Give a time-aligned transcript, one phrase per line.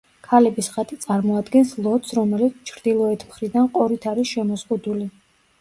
[0.27, 5.09] ქალების ხატი წარმოადგენს ლოდს, რომელიც ჩრდილოეთ მხრიდან ყორით არის შემოზღუდული.